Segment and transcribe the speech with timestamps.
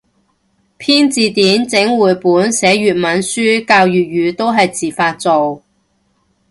[0.79, 5.61] 編字典整繪本寫粵文書教粵語都係自發做